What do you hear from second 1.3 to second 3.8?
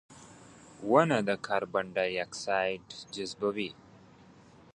کاربن ډای اکساید جذبوي.